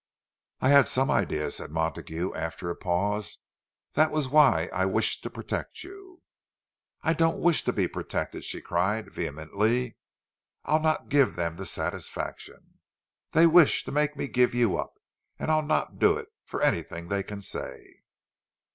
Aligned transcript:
"I 0.61 0.69
had 0.69 0.87
some 0.87 1.11
idea," 1.11 1.51
said 1.51 1.69
Montague, 1.69 2.33
after 2.33 2.71
a 2.71 2.75
pause.—"That 2.75 4.09
was 4.09 4.27
why 4.29 4.67
I 4.73 4.83
wished 4.83 5.21
to 5.21 5.29
protect 5.29 5.83
you." 5.83 6.23
"I 7.03 7.13
don't 7.13 7.37
wish 7.37 7.61
to 7.65 7.71
be 7.71 7.87
protected!" 7.87 8.43
she 8.43 8.61
cried, 8.61 9.11
vehemently. 9.13 9.97
"I'll 10.65 10.81
not 10.81 11.09
give 11.09 11.35
them 11.35 11.55
the 11.57 11.67
satisfaction. 11.67 12.79
They 13.33 13.45
wish 13.45 13.83
to 13.83 13.91
make 13.91 14.17
me 14.17 14.27
give 14.27 14.55
you 14.55 14.75
up, 14.75 14.95
and 15.37 15.51
I'll 15.51 15.61
not 15.61 15.99
do 15.99 16.17
it, 16.17 16.29
for 16.45 16.63
anything 16.63 17.07
they 17.09 17.21
can 17.21 17.43
say!" 17.43 18.01